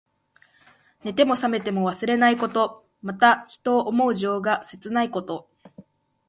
[1.03, 2.89] 寝ても冷めても忘れないこと。
[3.03, 5.47] また、人を思う情が切ないこと。